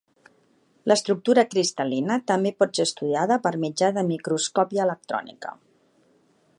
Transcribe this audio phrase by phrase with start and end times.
[0.91, 5.55] L'estructura cristal·lina també pot ser estudiada per mitjà de microscòpia electrònica.